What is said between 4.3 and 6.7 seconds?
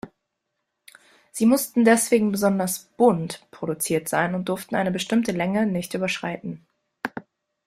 und durften eine bestimmte Länge nicht überschreiten.